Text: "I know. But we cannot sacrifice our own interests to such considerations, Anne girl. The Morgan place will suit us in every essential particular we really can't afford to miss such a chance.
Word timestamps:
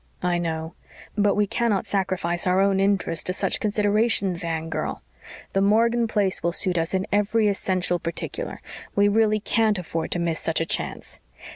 "I 0.23 0.39
know. 0.39 0.73
But 1.15 1.35
we 1.35 1.45
cannot 1.45 1.85
sacrifice 1.85 2.47
our 2.47 2.59
own 2.59 2.79
interests 2.79 3.23
to 3.25 3.33
such 3.33 3.59
considerations, 3.59 4.43
Anne 4.43 4.67
girl. 4.67 5.03
The 5.53 5.61
Morgan 5.61 6.07
place 6.07 6.41
will 6.41 6.53
suit 6.53 6.79
us 6.79 6.95
in 6.95 7.05
every 7.11 7.47
essential 7.47 7.99
particular 7.99 8.61
we 8.95 9.07
really 9.07 9.39
can't 9.39 9.77
afford 9.77 10.09
to 10.13 10.17
miss 10.19 10.39
such 10.39 10.59
a 10.59 10.65
chance. 10.65 11.19